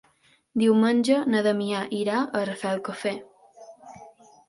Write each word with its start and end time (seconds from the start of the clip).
Diumenge 0.61 1.19
na 1.35 1.45
Damià 1.49 1.83
irà 1.99 2.25
a 2.25 2.45
Rafelcofer. 2.51 3.17